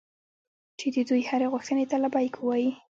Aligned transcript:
چې 0.79 0.87
د 0.95 0.97
دوی 1.09 1.21
هرې 1.29 1.47
غوښتنې 1.53 1.85
ته 1.91 1.95
لبیک 2.03 2.33
ووایي. 2.39 2.71